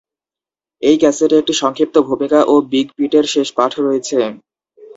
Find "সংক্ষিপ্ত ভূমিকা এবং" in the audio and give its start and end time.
1.61-2.59